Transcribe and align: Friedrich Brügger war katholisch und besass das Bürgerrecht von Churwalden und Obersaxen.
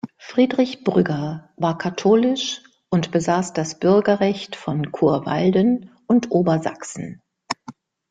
Friedrich 0.17 0.83
Brügger 0.83 1.51
war 1.57 1.77
katholisch 1.77 2.63
und 2.89 3.11
besass 3.11 3.53
das 3.53 3.77
Bürgerrecht 3.77 4.55
von 4.55 4.91
Churwalden 4.91 5.91
und 6.07 6.31
Obersaxen. 6.31 7.21